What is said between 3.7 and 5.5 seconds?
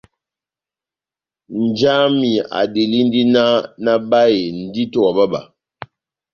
nabáhe ndito wa bába.